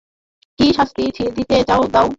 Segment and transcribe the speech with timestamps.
[0.59, 1.03] কী শাস্তি
[1.35, 2.07] দিতে চাও দাও।